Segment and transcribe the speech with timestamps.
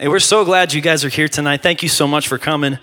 [0.00, 1.60] Hey, we're so glad you guys are here tonight.
[1.60, 2.78] Thank you so much for coming.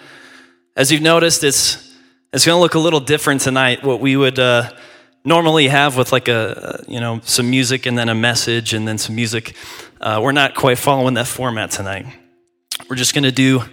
[0.76, 1.98] As you've noticed, it's
[2.32, 3.84] it's going to look a little different tonight.
[3.84, 4.72] What we would uh,
[5.26, 9.00] normally have with like a you know some music and then a message and then
[9.00, 9.56] some music.
[10.00, 12.06] Uh, we're not quite following that format tonight.
[12.88, 13.64] We're just going to do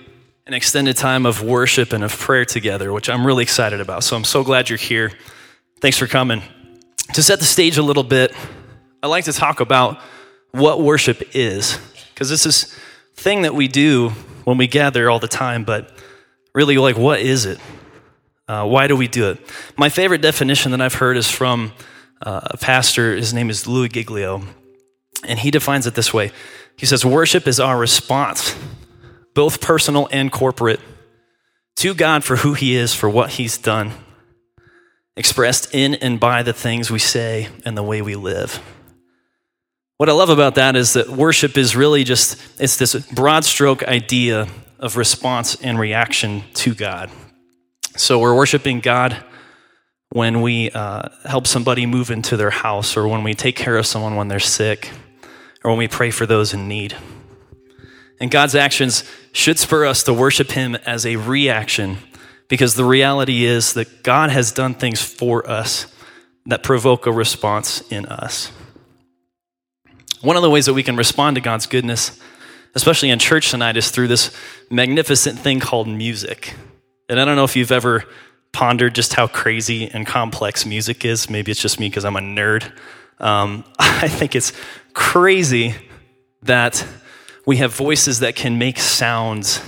[0.47, 4.05] an extended time of worship and of prayer together, which I'm really excited about.
[4.05, 5.13] So I'm so glad you're here.
[5.83, 6.43] Thanks for coming.
[7.13, 8.35] To set the stage a little bit,
[9.03, 10.01] I like to talk about
[10.53, 11.79] what worship is,
[12.15, 12.75] because this is
[13.15, 14.11] thing that we do
[14.45, 15.91] when we gather all the time, but
[16.55, 17.59] really, like, what is it?
[18.47, 19.39] Uh, why do we do it?
[19.77, 21.73] My favorite definition that I've heard is from
[22.23, 23.17] uh, a pastor.
[23.17, 24.43] His name is Louis Giglio,
[25.27, 26.33] and he defines it this way
[26.77, 28.55] He says, Worship is our response,
[29.35, 30.81] both personal and corporate,
[31.77, 33.93] to God for who He is, for what He's done,
[35.17, 38.61] expressed in and by the things we say and the way we live.
[39.97, 43.85] What I love about that is that worship is really just it's this broad stroke
[43.85, 44.49] idea
[44.81, 47.11] of response and reaction to God.
[47.97, 49.17] So we're worshiping God
[50.11, 53.87] when we uh, help somebody move into their house, or when we take care of
[53.87, 54.91] someone when they're sick,
[55.65, 56.97] or when we pray for those in need.
[58.21, 61.99] And God's actions should spur us to worship Him as a reaction,
[62.49, 65.87] because the reality is that God has done things for us
[66.47, 68.53] that provoke a response in us.
[70.25, 72.19] One of the ways that we can respond to God's goodness,
[72.75, 74.35] especially in church tonight, is through this
[74.71, 76.55] magnificent thing called music.
[77.11, 78.05] And I don't know if you've ever
[78.51, 81.29] pondered just how crazy and complex music is.
[81.29, 82.73] Maybe it's just me because I'm a nerd.
[83.19, 84.55] Um, I think it's
[84.95, 85.75] crazy
[86.41, 86.87] that
[87.45, 89.61] we have voices that can make sounds,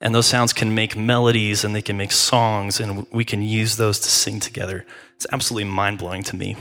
[0.00, 3.76] and those sounds can make melodies and they can make songs, and we can use
[3.76, 4.86] those to sing together.
[5.16, 6.56] It's absolutely mind blowing to me.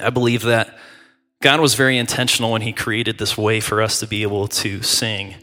[0.00, 0.76] I believe that
[1.42, 4.82] God was very intentional when He created this way for us to be able to
[4.82, 5.36] sing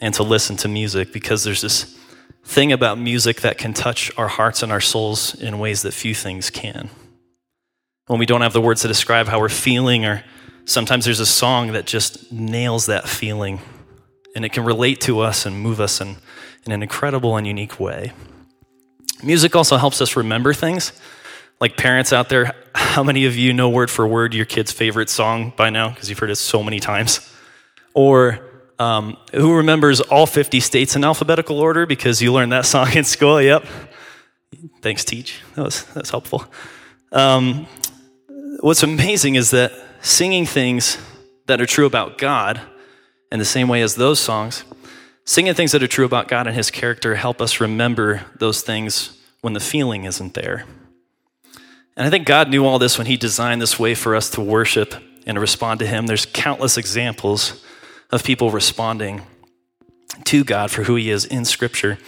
[0.00, 1.96] and to listen to music because there's this
[2.44, 6.14] thing about music that can touch our hearts and our souls in ways that few
[6.14, 6.90] things can.
[8.06, 10.24] When we don't have the words to describe how we're feeling, or
[10.64, 13.60] sometimes there's a song that just nails that feeling
[14.34, 16.16] and it can relate to us and move us in,
[16.66, 18.12] in an incredible and unique way.
[19.22, 20.92] Music also helps us remember things
[21.60, 25.10] like parents out there, how many of you know word for word your kid's favorite
[25.10, 25.90] song by now?
[25.90, 27.32] Because you've heard it so many times.
[27.94, 28.40] Or
[28.78, 33.04] um, who remembers all 50 states in alphabetical order because you learned that song in
[33.04, 33.42] school?
[33.42, 33.66] Yep.
[34.80, 35.40] Thanks, Teach.
[35.56, 36.44] That was, that was helpful.
[37.10, 37.66] Um,
[38.60, 40.98] what's amazing is that singing things
[41.46, 42.60] that are true about God
[43.32, 44.64] in the same way as those songs,
[45.24, 49.18] singing things that are true about God and His character help us remember those things
[49.40, 50.64] when the feeling isn't there.
[51.98, 54.40] And I think God knew all this when He designed this way for us to
[54.40, 54.94] worship
[55.26, 56.06] and to respond to Him.
[56.06, 57.64] There's countless examples
[58.10, 59.22] of people responding
[60.26, 61.98] to God for who He is in Scripture.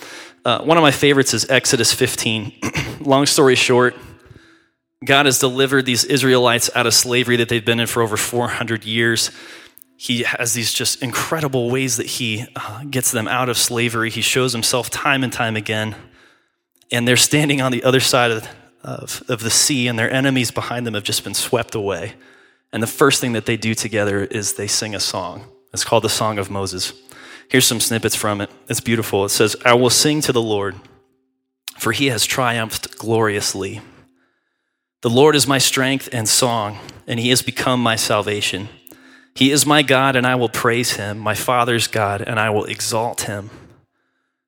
[0.45, 2.53] Uh, one of my favorites is Exodus 15.
[3.01, 3.97] Long story short,
[5.05, 8.85] God has delivered these Israelites out of slavery that they've been in for over 400
[8.85, 9.33] years.
[9.97, 14.09] He has these just incredible ways that He uh, gets them out of slavery.
[14.11, 15.97] He shows Himself time and time again.
[16.93, 18.49] And they're standing on the other side of
[18.83, 22.15] of, of the sea, and their enemies behind them have just been swept away.
[22.73, 25.45] And the first thing that they do together is they sing a song.
[25.73, 26.93] It's called the Song of Moses.
[27.49, 28.51] Here's some snippets from it.
[28.69, 29.25] It's beautiful.
[29.25, 30.77] It says, I will sing to the Lord,
[31.79, 33.81] for he has triumphed gloriously.
[35.03, 38.69] The Lord is my strength and song, and he has become my salvation.
[39.35, 42.65] He is my God, and I will praise him, my Father's God, and I will
[42.65, 43.51] exalt him.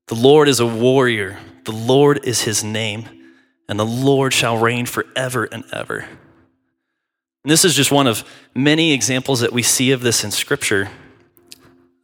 [0.09, 3.22] The Lord is a warrior, the Lord is his name
[3.73, 6.01] and the Lord shall reign forever and ever.
[6.01, 8.23] And this is just one of
[8.55, 10.91] many examples that we see of this in Scripture,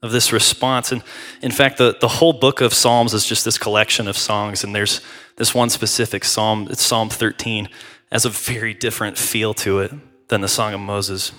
[0.03, 0.93] of this response.
[0.93, 1.03] And
[1.43, 4.75] in fact, the, the whole book of Psalms is just this collection of songs, and
[4.75, 5.03] there's
[5.37, 7.69] this one specific psalm, it's Psalm 13,
[8.11, 9.93] has a very different feel to it
[10.29, 11.33] than the Song of Moses.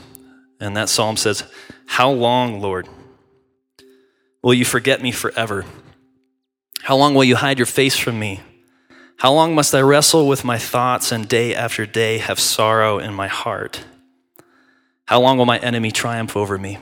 [0.59, 1.43] And that psalm says,
[1.87, 2.87] How long, Lord,
[4.43, 5.65] will you forget me forever?
[6.83, 8.41] How long will you hide your face from me?
[9.19, 13.13] How long must I wrestle with my thoughts and day after day have sorrow in
[13.13, 13.83] my heart?
[15.09, 16.77] How long will my enemy triumph over me?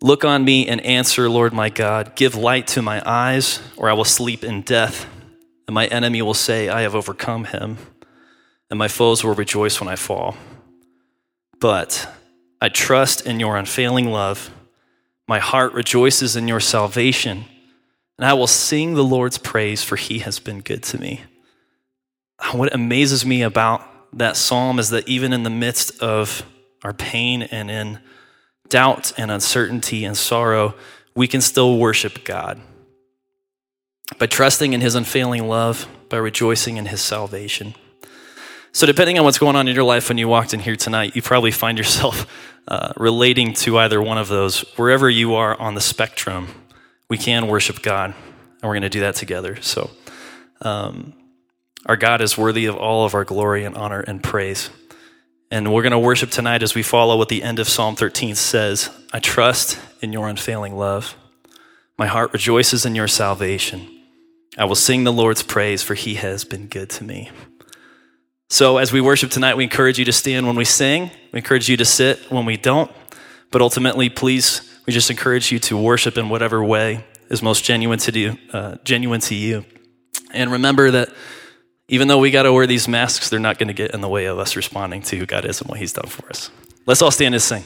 [0.00, 2.14] Look on me and answer, Lord my God.
[2.14, 5.08] Give light to my eyes, or I will sleep in death.
[5.66, 7.78] And my enemy will say, I have overcome him,
[8.70, 10.36] and my foes will rejoice when I fall.
[11.58, 12.08] But
[12.60, 14.54] I trust in your unfailing love.
[15.26, 17.46] My heart rejoices in your salvation,
[18.16, 21.24] and I will sing the Lord's praise, for he has been good to me
[22.52, 23.82] what amazes me about
[24.16, 26.42] that psalm is that even in the midst of
[26.82, 27.98] our pain and in
[28.68, 30.74] doubt and uncertainty and sorrow,
[31.14, 32.60] we can still worship God
[34.18, 37.74] by trusting in his unfailing love, by rejoicing in his salvation.
[38.72, 41.16] So, depending on what's going on in your life when you walked in here tonight,
[41.16, 42.26] you probably find yourself
[42.68, 44.60] uh, relating to either one of those.
[44.76, 46.48] Wherever you are on the spectrum,
[47.08, 49.60] we can worship God, and we're going to do that together.
[49.60, 49.90] So,
[50.60, 51.14] um,
[51.86, 54.70] our God is worthy of all of our glory and honor and praise.
[55.50, 58.34] And we're going to worship tonight as we follow what the end of Psalm 13
[58.34, 61.16] says I trust in your unfailing love.
[61.96, 63.88] My heart rejoices in your salvation.
[64.58, 67.30] I will sing the Lord's praise, for he has been good to me.
[68.50, 71.10] So, as we worship tonight, we encourage you to stand when we sing.
[71.32, 72.90] We encourage you to sit when we don't.
[73.50, 77.98] But ultimately, please, we just encourage you to worship in whatever way is most genuine
[78.00, 78.38] to you.
[78.52, 79.64] Uh, genuine to you.
[80.32, 81.10] And remember that
[81.88, 84.08] even though we got to wear these masks, they're not going to get in the
[84.08, 86.50] way of us responding to who God is and what He's done for us.
[86.86, 87.64] Let's all stand and sing.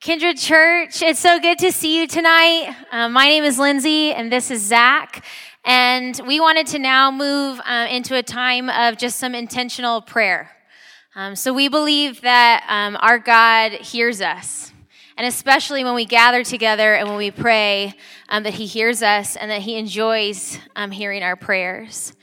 [0.00, 2.74] Kindred Church, it's so good to see you tonight.
[2.90, 5.24] Uh, my name is Lindsay, and this is Zach.
[5.64, 10.50] And we wanted to now move uh, into a time of just some intentional prayer.
[11.14, 14.72] Um, so we believe that um, our God hears us.
[15.16, 17.94] And especially when we gather together and when we pray,
[18.28, 22.14] um, that He hears us and that He enjoys um, hearing our prayers.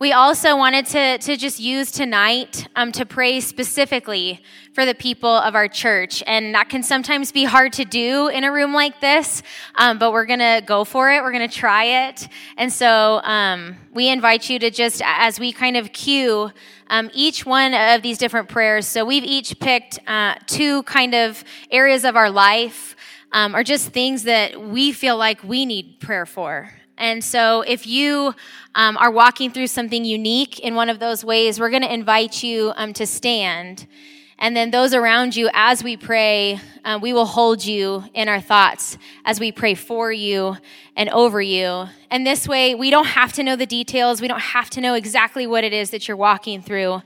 [0.00, 4.42] We also wanted to, to just use tonight um, to pray specifically
[4.72, 6.20] for the people of our church.
[6.26, 9.44] And that can sometimes be hard to do in a room like this,
[9.76, 11.22] um, but we're going to go for it.
[11.22, 12.26] We're going to try it.
[12.56, 16.50] And so um, we invite you to just, as we kind of cue
[16.88, 21.44] um, each one of these different prayers, so we've each picked uh, two kind of
[21.70, 22.96] areas of our life.
[23.32, 26.70] Um, or just things that we feel like we need prayer for.
[26.96, 28.34] And so, if you
[28.74, 32.42] um, are walking through something unique in one of those ways, we're going to invite
[32.42, 33.86] you um, to stand.
[34.38, 38.40] And then, those around you, as we pray, uh, we will hold you in our
[38.40, 40.56] thoughts as we pray for you
[40.96, 41.86] and over you.
[42.10, 44.94] And this way, we don't have to know the details, we don't have to know
[44.94, 47.02] exactly what it is that you're walking through,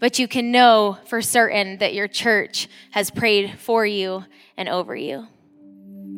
[0.00, 4.24] but you can know for certain that your church has prayed for you
[4.56, 5.28] and over you.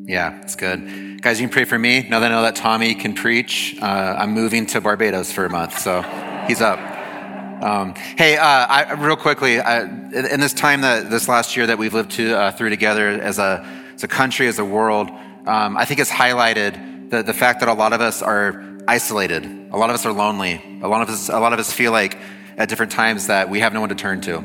[0.06, 1.20] Yeah, it's good.
[1.22, 2.06] Guys, you can pray for me.
[2.08, 5.50] Now that I know that Tommy can preach, uh, I'm moving to Barbados for a
[5.50, 6.02] month, so
[6.48, 6.78] he's up.
[7.62, 11.78] Um, hey, uh, I, real quickly, I, in this time that this last year that
[11.78, 13.64] we've lived to, uh, through together as a,
[13.94, 15.10] as a country, as a world,
[15.46, 19.44] um, I think it's highlighted the, the fact that a lot of us are isolated.
[19.70, 20.80] A lot of us are lonely.
[20.82, 22.16] A lot of us, a lot of us feel like
[22.56, 24.38] at different times that we have no one to turn to.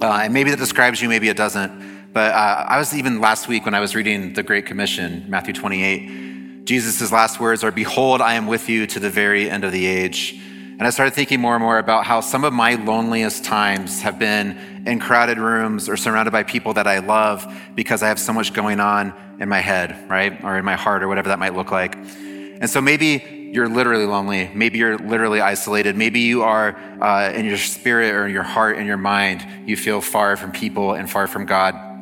[0.00, 1.93] Uh, and maybe that describes you, maybe it doesn't.
[2.14, 5.52] But uh, I was even last week when I was reading the Great Commission, Matthew
[5.52, 9.72] 28, Jesus' last words are, Behold, I am with you to the very end of
[9.72, 10.40] the age.
[10.78, 14.20] And I started thinking more and more about how some of my loneliest times have
[14.20, 18.32] been in crowded rooms or surrounded by people that I love because I have so
[18.32, 20.42] much going on in my head, right?
[20.44, 21.96] Or in my heart, or whatever that might look like.
[21.96, 24.52] And so maybe you're literally lonely.
[24.54, 25.96] Maybe you're literally isolated.
[25.96, 30.00] Maybe you are uh, in your spirit or your heart and your mind, you feel
[30.00, 31.93] far from people and far from God.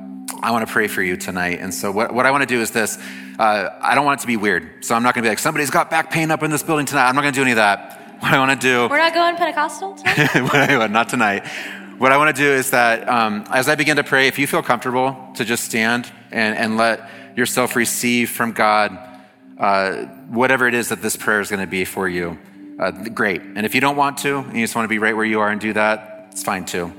[0.42, 1.60] I want to pray for you tonight.
[1.60, 2.98] And so, what, what I want to do is this
[3.38, 4.84] uh, I don't want it to be weird.
[4.84, 6.84] So, I'm not going to be like, somebody's got back pain up in this building
[6.84, 7.08] tonight.
[7.08, 8.00] I'm not going to do any of that.
[8.22, 8.88] What I want to do.
[8.88, 10.90] We're not going Pentecostal tonight?
[10.92, 11.44] not tonight.
[11.98, 14.46] What I want to do is that um, as I begin to pray, if you
[14.46, 18.96] feel comfortable to just stand and, and let yourself receive from God
[19.58, 22.38] uh, whatever it is that this prayer is going to be for you,
[22.78, 23.42] uh, great.
[23.42, 25.40] And if you don't want to, and you just want to be right where you
[25.40, 26.92] are and do that, it's fine too.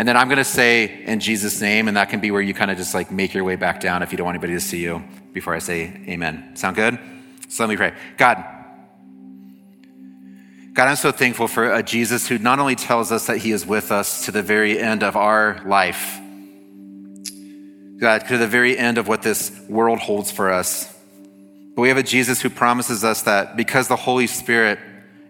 [0.00, 2.54] And then I'm going to say in Jesus' name, and that can be where you
[2.54, 4.60] kind of just like make your way back down if you don't want anybody to
[4.60, 5.04] see you
[5.34, 6.56] before I say amen.
[6.56, 6.98] Sound good?
[7.50, 7.92] So let me pray.
[8.16, 8.42] God,
[10.72, 13.66] God, I'm so thankful for a Jesus who not only tells us that he is
[13.66, 16.18] with us to the very end of our life,
[17.98, 20.90] God, to the very end of what this world holds for us,
[21.76, 24.78] but we have a Jesus who promises us that because the Holy Spirit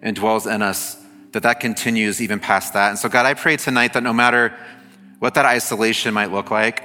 [0.00, 0.96] indwells in us,
[1.32, 2.90] that that continues even past that.
[2.90, 4.54] And so, God, I pray tonight that no matter
[5.18, 6.84] what that isolation might look like,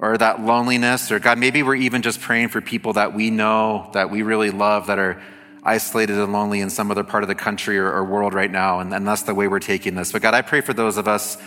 [0.00, 3.90] or that loneliness, or God, maybe we're even just praying for people that we know,
[3.92, 5.22] that we really love, that are
[5.62, 8.80] isolated and lonely in some other part of the country or, or world right now.
[8.80, 10.12] And, and, that's the way we're taking this.
[10.12, 11.38] But God, I pray for those of us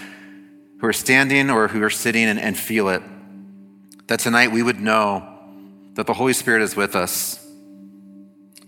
[0.80, 3.04] who are standing or who are sitting and, and feel it,
[4.08, 5.28] that tonight we would know
[5.94, 7.47] that the Holy Spirit is with us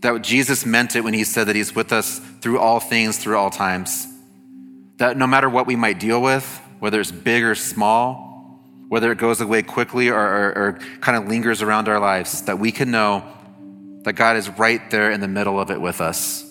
[0.02, 3.38] that Jesus meant it when he said that he's with us through all things, through
[3.38, 4.08] all times.
[4.98, 6.46] That no matter what we might deal with,
[6.80, 11.28] whether it's big or small, whether it goes away quickly or, or, or kind of
[11.28, 13.24] lingers around our lives, that we can know
[14.04, 16.46] that God is right there in the middle of it with us.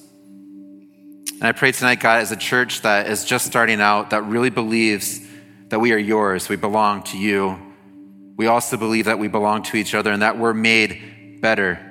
[1.33, 4.51] And I pray tonight, God, as a church that is just starting out, that really
[4.51, 5.21] believes
[5.69, 7.59] that we are yours, we belong to you,
[8.37, 11.88] we also believe that we belong to each other and that we're made better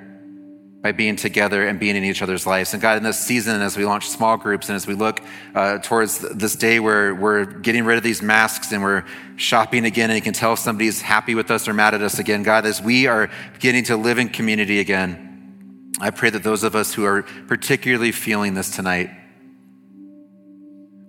[0.87, 2.71] by being together and being in each other's lives.
[2.71, 5.19] And God, in this season, as we launch small groups and as we look
[5.53, 9.03] uh, towards this day where we're getting rid of these masks and we're
[9.35, 12.19] shopping again, and you can tell if somebody's happy with us or mad at us
[12.19, 13.29] again, God, as we are
[13.59, 18.13] getting to live in community again, I pray that those of us who are particularly
[18.13, 19.09] feeling this tonight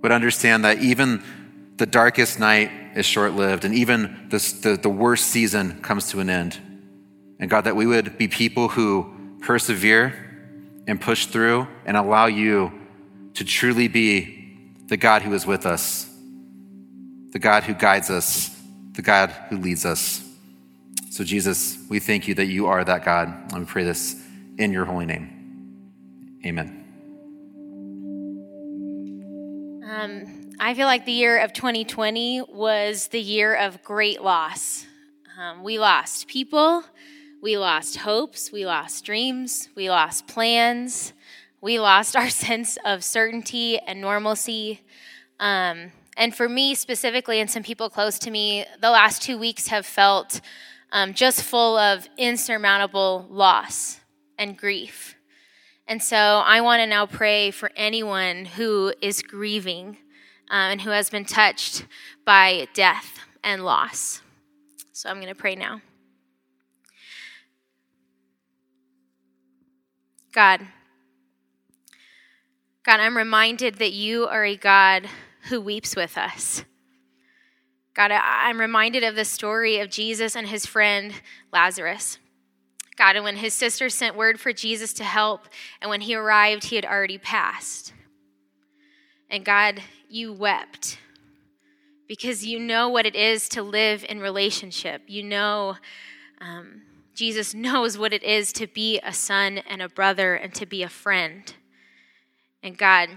[0.02, 1.22] would understand that even
[1.76, 6.18] the darkest night is short lived, and even this, the, the worst season comes to
[6.18, 6.58] an end.
[7.38, 10.14] And God, that we would be people who persevere
[10.86, 12.72] and push through and allow you
[13.34, 16.08] to truly be the God who is with us,
[17.30, 18.58] the God who guides us,
[18.92, 20.24] the God who leads us.
[21.10, 23.52] So, Jesus, we thank you that you are that God.
[23.52, 24.16] And we pray this
[24.56, 26.40] in your holy name.
[26.44, 26.84] Amen.
[29.88, 34.86] Um, I feel like the year of 2020 was the year of great loss.
[35.38, 36.84] Um, we lost people,
[37.42, 41.12] we lost hopes, we lost dreams, we lost plans,
[41.60, 44.82] we lost our sense of certainty and normalcy.
[45.40, 49.68] Um, and for me specifically, and some people close to me, the last two weeks
[49.68, 50.40] have felt
[50.90, 54.00] um, just full of insurmountable loss
[54.36, 55.14] and grief.
[55.86, 59.98] And so I want to now pray for anyone who is grieving
[60.50, 61.86] um, and who has been touched
[62.24, 64.20] by death and loss.
[64.92, 65.80] So I'm going to pray now.
[70.38, 70.60] God.
[72.84, 75.08] God, I'm reminded that you are a God
[75.48, 76.62] who weeps with us.
[77.92, 81.12] God, I'm reminded of the story of Jesus and his friend
[81.52, 82.20] Lazarus.
[82.94, 85.48] God, and when his sister sent word for Jesus to help,
[85.82, 87.92] and when he arrived, he had already passed.
[89.28, 90.98] And God, you wept
[92.06, 95.02] because you know what it is to live in relationship.
[95.08, 95.78] You know
[96.40, 96.82] um,
[97.18, 100.84] Jesus knows what it is to be a son and a brother and to be
[100.84, 101.52] a friend.
[102.62, 103.08] And God,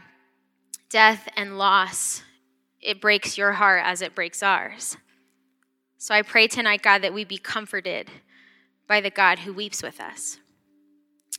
[0.89, 2.23] death and loss,
[2.81, 4.97] it breaks your heart as it breaks ours.
[5.99, 8.09] So I pray tonight, God, that we be comforted
[8.87, 10.39] by the God who weeps with us.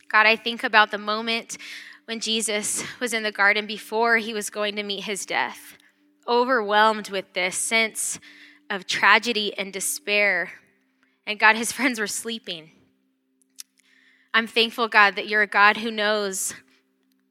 [0.09, 1.59] God, I think about the moment
[2.05, 5.77] when Jesus was in the garden before he was going to meet his death,
[6.29, 8.21] overwhelmed with this sense
[8.71, 10.53] of tragedy and despair
[11.27, 12.71] and God, his friends were sleeping.
[14.35, 16.55] I'm thankful, God, that you're a God who knows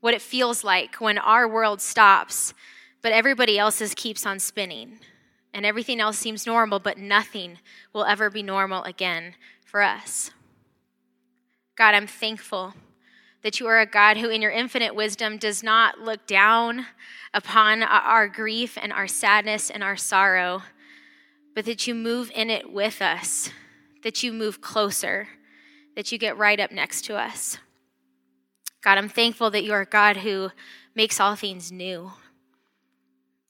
[0.02, 2.54] what it feels like when our world stops,
[3.02, 5.00] but everybody else's keeps on spinning.
[5.54, 7.58] And everything else seems normal, but nothing
[7.92, 10.32] will ever be normal again for us.
[11.76, 12.74] God, I'm thankful
[13.42, 16.86] that you are a God who, in your infinite wisdom, does not look down
[17.34, 20.62] upon our grief and our sadness and our sorrow,
[21.56, 23.50] but that you move in it with us
[24.04, 25.28] that you move closer,
[25.96, 27.58] that you get right up next to us.
[28.82, 30.52] God, I'm thankful that you are God who
[30.96, 32.12] makes all things new.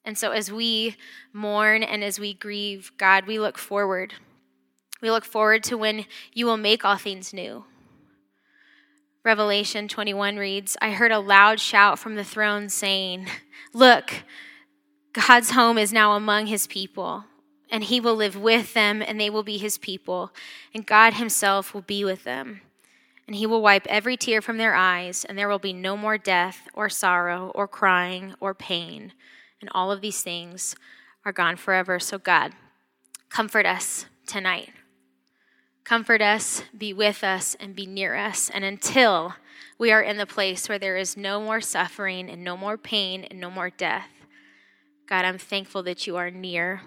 [0.04, 0.98] And so as we
[1.32, 4.16] mourn and as we grieve, God, we look forward.
[5.02, 7.66] We look forward to when you will make all things new.
[9.24, 13.28] Revelation 21 reads I heard a loud shout from the throne saying,
[13.74, 14.24] Look,
[15.14, 17.26] God's home is now among his people
[17.72, 20.32] and he will live with them, and they will be his people,
[20.74, 22.62] and God himself will be with them.
[23.26, 26.18] And he will wipe every tear from their eyes, and there will be no more
[26.18, 29.14] death, or sorrow, or crying, or pain.
[29.62, 30.76] And all of these things
[31.24, 31.98] are gone forever.
[31.98, 32.52] So, God,
[33.30, 34.72] comfort us tonight.
[35.86, 38.50] Comfort us, be with us, and be near us.
[38.50, 39.36] And until
[39.78, 43.24] we are in the place where there is no more suffering, and no more pain,
[43.24, 44.10] and no more death,
[45.08, 46.82] God, I'm thankful that you are near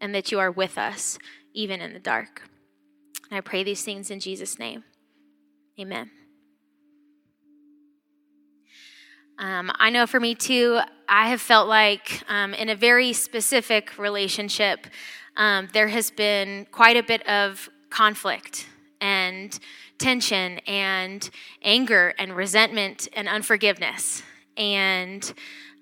[0.00, 1.18] and that you are with us
[1.52, 2.42] even in the dark.
[3.30, 4.84] And I pray these things in Jesus' name.
[5.78, 6.10] Amen.
[9.38, 13.96] Um, I know for me too, I have felt like um, in a very specific
[13.96, 14.86] relationship,
[15.36, 18.66] um, there has been quite a bit of conflict
[19.00, 19.56] and
[19.98, 21.30] tension and
[21.62, 24.22] anger and resentment and unforgiveness.
[24.56, 25.32] And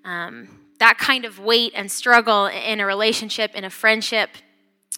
[0.05, 4.29] um, that kind of weight and struggle in a relationship, in a friendship,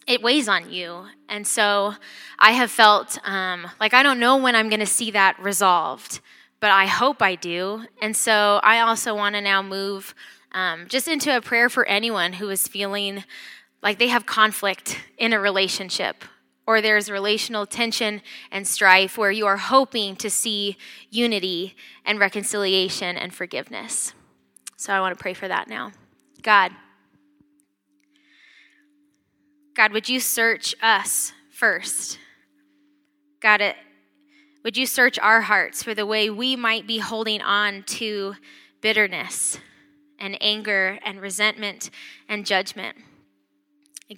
[0.06, 1.06] it weighs on you.
[1.28, 1.94] And so
[2.38, 6.20] I have felt um, like I don't know when I'm going to see that resolved,
[6.58, 7.84] but I hope I do.
[8.02, 10.14] And so I also want to now move
[10.52, 13.24] um, just into a prayer for anyone who is feeling
[13.82, 16.24] like they have conflict in a relationship
[16.66, 18.20] or there's relational tension
[18.50, 20.76] and strife where you are hoping to see
[21.10, 24.12] unity and reconciliation and forgiveness.
[24.80, 25.92] So I want to pray for that now.
[26.40, 26.72] God,
[29.76, 32.18] God, would you search us first.
[33.42, 33.76] God, it,
[34.64, 38.36] would you search our hearts for the way we might be holding on to
[38.80, 39.58] bitterness
[40.18, 41.90] and anger and resentment
[42.26, 42.96] and judgment?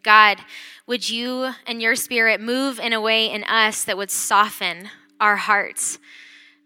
[0.05, 0.39] God,
[0.87, 5.35] would you and your spirit move in a way in us that would soften our
[5.35, 5.99] hearts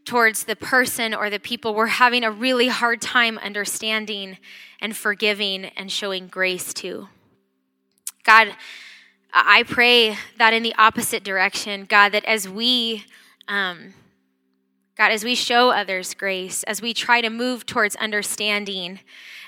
[0.06, 4.38] towards the person or the people we're having a really hard time understanding
[4.80, 7.08] and forgiving and showing grace to?
[8.24, 8.56] God,
[9.32, 13.04] I pray that in the opposite direction, God, that as we,
[13.48, 13.92] um,
[14.96, 19.00] God, as we show others grace, as we try to move towards understanding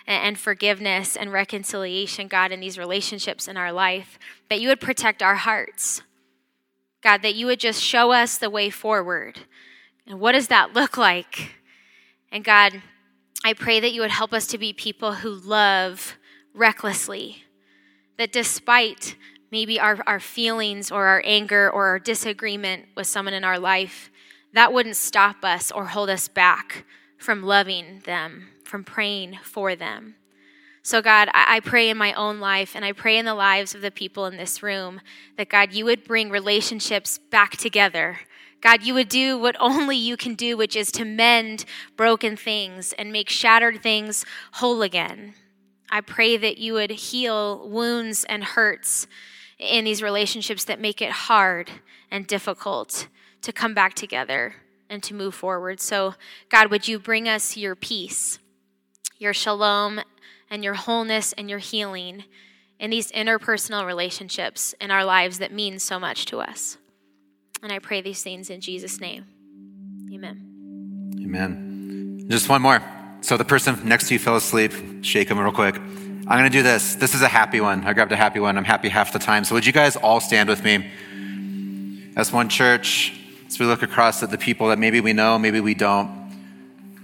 [0.06, 4.18] and forgiveness and reconciliation, God, in these relationships in our life,
[4.50, 6.02] that you would protect our hearts.
[7.02, 9.40] God, that you would just show us the way forward.
[10.08, 11.52] And what does that look like?
[12.32, 12.82] And God,
[13.44, 16.16] I pray that you would help us to be people who love
[16.54, 17.44] recklessly,
[18.16, 19.14] that despite
[19.52, 24.10] maybe our, our feelings or our anger or our disagreement with someone in our life,
[24.54, 26.84] that wouldn't stop us or hold us back
[27.18, 30.14] from loving them from praying for them.
[30.82, 33.82] So, God, I pray in my own life and I pray in the lives of
[33.82, 35.00] the people in this room
[35.36, 38.20] that, God, you would bring relationships back together.
[38.60, 41.64] God, you would do what only you can do, which is to mend
[41.96, 45.34] broken things and make shattered things whole again.
[45.90, 49.06] I pray that you would heal wounds and hurts
[49.58, 51.70] in these relationships that make it hard
[52.10, 53.08] and difficult
[53.42, 54.56] to come back together
[54.90, 55.80] and to move forward.
[55.80, 56.14] So,
[56.48, 58.38] God, would you bring us your peace?
[59.18, 60.00] your shalom,
[60.50, 62.24] and your wholeness and your healing
[62.78, 66.78] in these interpersonal relationships in our lives that mean so much to us.
[67.62, 69.24] And I pray these things in Jesus' name.
[70.12, 71.14] Amen.
[71.20, 72.26] Amen.
[72.28, 72.82] Just one more.
[73.20, 74.72] So the person next to you fell asleep.
[75.02, 75.76] Shake him real quick.
[75.76, 76.94] I'm going to do this.
[76.94, 77.84] This is a happy one.
[77.84, 78.56] I grabbed a happy one.
[78.58, 79.44] I'm happy half the time.
[79.44, 80.90] So would you guys all stand with me
[82.16, 83.14] as one church
[83.46, 86.18] as we look across at the people that maybe we know, maybe we don't.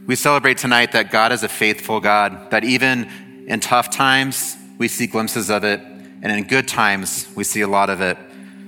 [0.06, 3.08] We celebrate tonight that God is a faithful God, that even
[3.47, 7.69] in tough times, we see glimpses of it, and in good times, we see a
[7.69, 8.19] lot of it.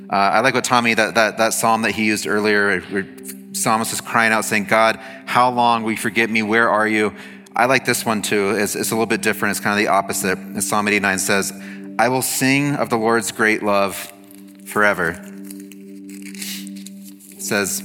[0.09, 3.07] Uh, I like what Tommy, that, that, that psalm that he used earlier, where
[3.53, 6.43] psalmist is crying out saying, God, how long will you forget me?
[6.43, 7.13] Where are you?
[7.57, 8.51] I like this one too.
[8.51, 9.53] It's, it's a little bit different.
[9.53, 10.39] It's kind of the opposite.
[10.55, 11.53] As Psalm 89 says,
[11.99, 14.13] I will sing of the Lord's great love
[14.67, 15.19] forever.
[17.33, 17.83] It says,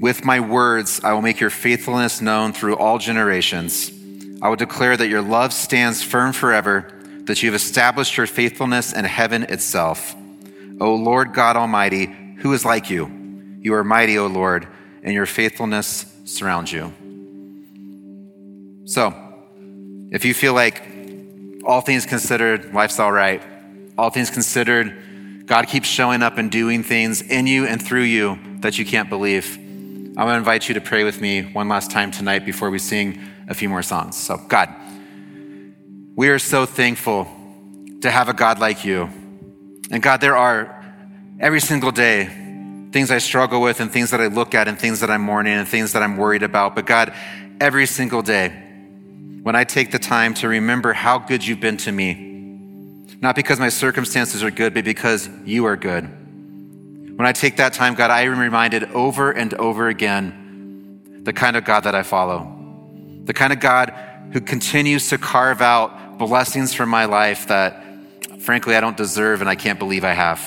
[0.00, 3.90] with my words, I will make your faithfulness known through all generations.
[4.42, 6.92] I will declare that your love stands firm forever,
[7.24, 10.14] that you have established your faithfulness in heaven itself.
[10.80, 12.06] O Lord God Almighty,
[12.38, 13.58] who is like you?
[13.60, 14.68] You are mighty, O Lord,
[15.02, 16.92] and your faithfulness surrounds you.
[18.84, 19.14] So,
[20.10, 20.82] if you feel like
[21.64, 23.42] all things considered, life's all right,
[23.98, 28.38] all things considered, God keeps showing up and doing things in you and through you
[28.60, 29.58] that you can't believe
[30.18, 32.78] I want to invite you to pray with me one last time tonight before we
[32.78, 34.16] sing a few more songs.
[34.16, 34.74] So, God,
[36.14, 37.28] we are so thankful
[38.00, 39.10] to have a God like you.
[39.90, 40.84] And God, there are
[41.38, 42.26] every single day
[42.92, 45.52] things I struggle with and things that I look at and things that I'm mourning
[45.52, 46.74] and things that I'm worried about.
[46.74, 47.12] But God,
[47.60, 48.48] every single day,
[49.42, 52.14] when I take the time to remember how good you've been to me,
[53.20, 56.04] not because my circumstances are good, but because you are good.
[56.04, 61.56] When I take that time, God, I am reminded over and over again the kind
[61.56, 62.52] of God that I follow,
[63.24, 63.94] the kind of God
[64.32, 67.85] who continues to carve out blessings for my life that,
[68.46, 70.40] frankly, I don't deserve and I can't believe I have.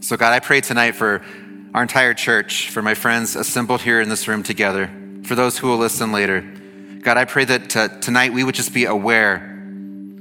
[0.00, 1.20] So, God, I pray tonight for
[1.74, 4.88] our entire church, for my friends assembled here in this room together,
[5.24, 6.40] for those who will listen later.
[7.02, 9.46] God, I pray that uh, tonight we would just be aware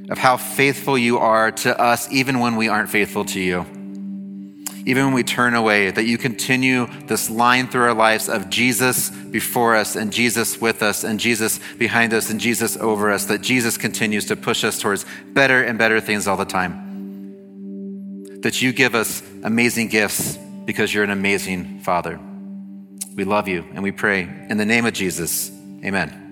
[0.10, 3.66] of how faithful you are to us, even when we aren't faithful to you
[4.90, 9.12] even when we turn away, that you continue this line through our lives of Jesus
[9.12, 13.42] before us and Jesus with us and Jesus behind us and Jesus over us, that
[13.42, 18.42] Jesus continues to push us towards better and better things all the time.
[18.42, 22.20] That you give us amazing gifts because you're an amazing Father.
[23.16, 25.52] We love you and we pray in the name of Jesus.
[25.86, 26.26] Amen.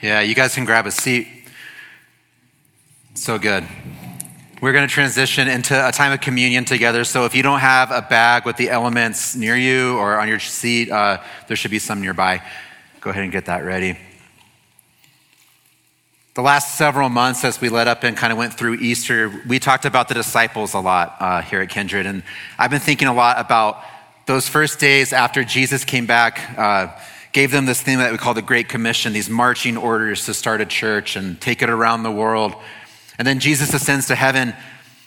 [0.00, 1.26] Yeah, you guys can grab a seat.
[3.14, 3.66] So good.
[4.66, 7.04] We're going to transition into a time of communion together.
[7.04, 10.40] So if you don't have a bag with the elements near you or on your
[10.40, 12.42] seat, uh, there should be some nearby.
[13.00, 13.96] Go ahead and get that ready.
[16.34, 19.60] The last several months, as we led up and kind of went through Easter, we
[19.60, 22.04] talked about the disciples a lot uh, here at Kindred.
[22.04, 22.24] And
[22.58, 23.84] I've been thinking a lot about
[24.26, 26.88] those first days after Jesus came back, uh,
[27.30, 30.60] gave them this thing that we call the Great Commission, these marching orders to start
[30.60, 32.56] a church and take it around the world.
[33.18, 34.54] And then Jesus ascends to heaven.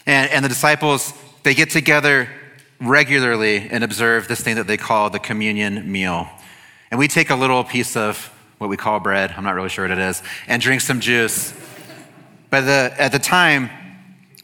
[0.06, 2.28] And, and the disciples, they get together
[2.80, 6.28] regularly and observe this thing that they call the communion meal.
[6.90, 9.88] And we take a little piece of what we call bread, I'm not really sure
[9.88, 11.54] what it is, and drink some juice.
[12.50, 13.70] But the, at the time,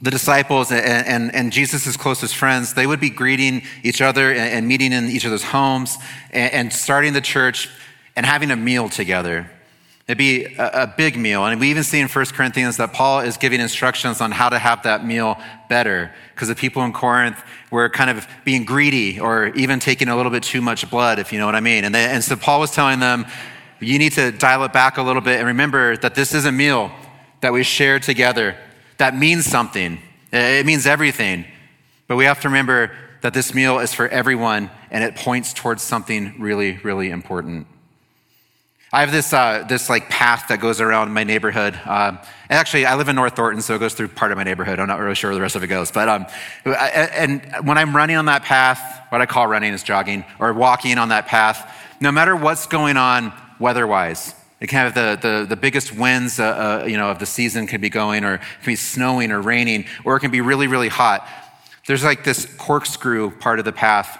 [0.01, 4.39] the disciples and, and, and Jesus' closest friends, they would be greeting each other and,
[4.39, 5.99] and meeting in each other's homes
[6.31, 7.69] and, and, starting the church
[8.15, 9.51] and having a meal together.
[10.09, 11.45] It'd be a, big meal.
[11.45, 14.59] And we even see in 1 Corinthians that Paul is giving instructions on how to
[14.59, 15.37] have that meal
[15.69, 17.43] better because the people in Corinth
[17.73, 21.33] were kind of being greedy or even taking a little bit too much blood, if
[21.33, 21.85] you know what I mean.
[21.85, 23.27] And, they, and so Paul was telling them,
[23.81, 26.53] you need to dial it back a little bit and remember that this is a
[26.53, 26.93] meal
[27.41, 28.57] that we share together
[28.99, 29.99] that means something.
[30.33, 31.45] It means everything.
[32.07, 32.93] But we have to remember
[33.23, 37.67] that this meal is for everyone and it points towards something really, really important.
[38.97, 41.79] I have this, uh, this like path that goes around my neighborhood.
[41.85, 44.81] Um, actually, I live in North Thornton, so it goes through part of my neighborhood.
[44.81, 45.91] I'm not really sure where the rest of it goes.
[45.91, 46.27] But, um,
[46.65, 50.97] and when I'm running on that path, what I call running is jogging, or walking
[50.97, 55.57] on that path, no matter what's going on weather-wise, it can have the, the, the
[55.57, 58.73] biggest winds uh, uh, you know, of the season can be going, or it can
[58.73, 61.29] be snowing or raining, or it can be really, really hot.
[61.87, 64.19] There's like this corkscrew part of the path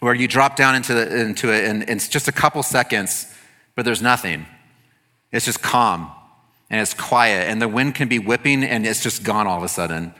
[0.00, 3.34] where you drop down into, the, into it, and it's just a couple seconds
[3.82, 4.46] there's nothing.
[5.32, 6.10] It's just calm
[6.68, 9.64] and it's quiet, and the wind can be whipping and it's just gone all of
[9.64, 10.14] a sudden.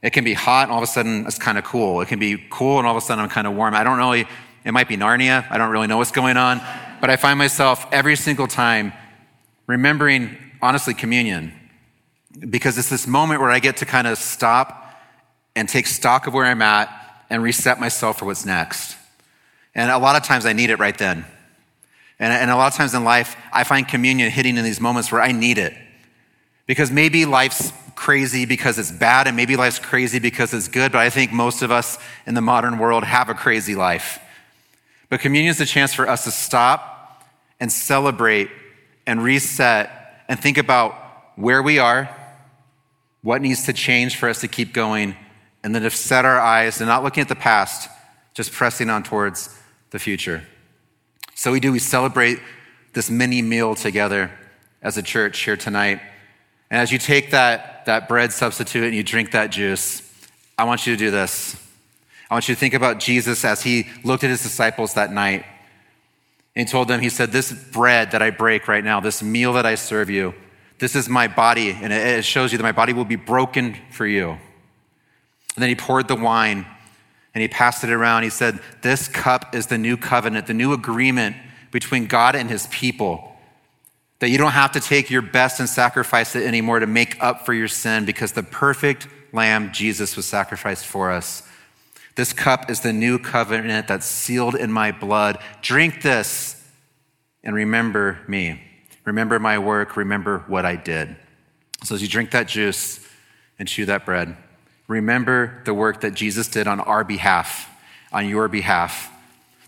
[0.00, 2.00] It can be hot and all of a sudden it's kind of cool.
[2.00, 3.74] It can be cool and all of a sudden I'm kind of warm.
[3.74, 4.26] I don't really,
[4.64, 5.44] it might be Narnia.
[5.50, 6.60] I don't really know what's going on,
[7.00, 8.92] but I find myself every single time
[9.66, 11.52] remembering, honestly, communion
[12.38, 14.94] because it's this moment where I get to kind of stop
[15.56, 16.88] and take stock of where I'm at
[17.30, 18.96] and reset myself for what's next.
[19.74, 21.24] And a lot of times I need it right then.
[22.18, 25.12] And, and a lot of times in life, I find communion hitting in these moments
[25.12, 25.74] where I need it.
[26.66, 31.00] Because maybe life's crazy because it's bad, and maybe life's crazy because it's good, but
[31.00, 34.20] I think most of us in the modern world have a crazy life.
[35.08, 37.24] But communion is a chance for us to stop
[37.58, 38.50] and celebrate
[39.06, 39.90] and reset
[40.28, 40.94] and think about
[41.36, 42.14] where we are,
[43.22, 45.16] what needs to change for us to keep going,
[45.64, 47.88] and then to set our eyes and not looking at the past,
[48.34, 49.58] just pressing on towards
[49.90, 50.44] the future.
[51.38, 52.40] So we do, we celebrate
[52.94, 54.32] this mini meal together
[54.82, 56.00] as a church here tonight.
[56.68, 60.02] And as you take that, that bread substitute and you drink that juice,
[60.58, 61.54] I want you to do this.
[62.28, 65.44] I want you to think about Jesus as he looked at his disciples that night
[66.56, 69.64] and told them, He said, This bread that I break right now, this meal that
[69.64, 70.34] I serve you,
[70.80, 74.08] this is my body, and it shows you that my body will be broken for
[74.08, 74.30] you.
[74.30, 74.40] And
[75.62, 76.66] then he poured the wine
[77.38, 78.24] and he passed it around.
[78.24, 81.36] He said, This cup is the new covenant, the new agreement
[81.70, 83.36] between God and his people.
[84.18, 87.46] That you don't have to take your best and sacrifice it anymore to make up
[87.46, 91.44] for your sin because the perfect lamb, Jesus, was sacrificed for us.
[92.16, 95.38] This cup is the new covenant that's sealed in my blood.
[95.62, 96.60] Drink this
[97.44, 98.60] and remember me.
[99.04, 99.96] Remember my work.
[99.96, 101.14] Remember what I did.
[101.84, 103.06] So as you drink that juice
[103.60, 104.36] and chew that bread,
[104.88, 107.70] remember the work that Jesus did on our behalf,
[108.12, 109.12] on your behalf,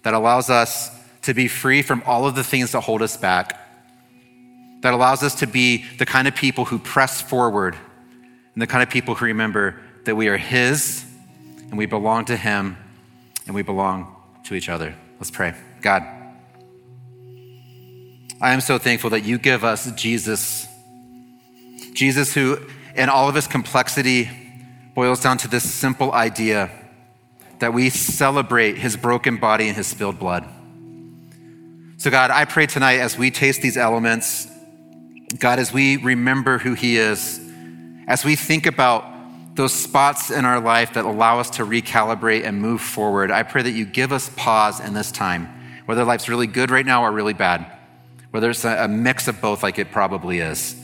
[0.03, 0.91] that allows us
[1.23, 3.61] to be free from all of the things that hold us back,
[4.81, 7.77] that allows us to be the kind of people who press forward
[8.55, 11.05] and the kind of people who remember that we are His
[11.69, 12.79] and we belong to Him
[13.47, 14.95] and we belong to each other.
[15.19, 15.55] Let's pray.
[15.83, 16.03] God,
[18.41, 20.67] I am so thankful that you give us Jesus.
[21.93, 22.59] Jesus, who,
[22.95, 24.31] in all of his complexity,
[25.01, 26.71] boils down to this simple idea
[27.59, 30.47] that we celebrate his broken body and his spilled blood.
[31.97, 34.47] So, God, I pray tonight as we taste these elements,
[35.39, 37.41] God, as we remember who he is,
[38.09, 39.07] as we think about
[39.55, 43.63] those spots in our life that allow us to recalibrate and move forward, I pray
[43.63, 45.49] that you give us pause in this time,
[45.87, 47.65] whether life's really good right now or really bad,
[48.33, 50.75] whether it's a mix of both, like it probably is.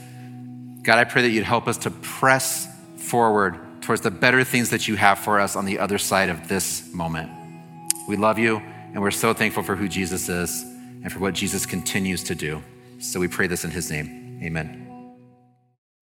[0.85, 4.89] God, I pray that you'd help us to press forward towards the better things that
[4.89, 7.31] you have for us on the other side of this moment.
[8.09, 8.57] We love you,
[8.93, 10.63] and we're so thankful for who Jesus is
[11.05, 12.61] and for what Jesus continues to do.
[12.99, 14.41] So we pray this in his name.
[14.43, 14.86] Amen.